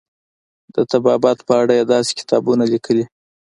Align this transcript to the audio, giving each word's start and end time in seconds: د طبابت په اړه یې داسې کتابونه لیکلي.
د 0.73 0.75
طبابت 0.91 1.37
په 1.47 1.53
اړه 1.61 1.73
یې 1.79 1.89
داسې 1.93 2.11
کتابونه 2.19 2.63
لیکلي. 2.73 3.05